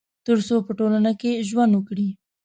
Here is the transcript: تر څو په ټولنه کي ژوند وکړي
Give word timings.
تر 0.25 0.37
څو 0.47 0.55
په 0.65 0.71
ټولنه 0.79 1.11
کي 1.21 1.31
ژوند 1.49 1.71
وکړي 1.75 2.09